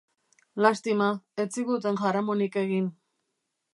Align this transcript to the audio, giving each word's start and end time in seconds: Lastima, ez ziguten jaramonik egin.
Lastima, 0.65 1.09
ez 1.43 1.47
ziguten 1.59 1.99
jaramonik 2.05 2.59
egin. 2.63 2.89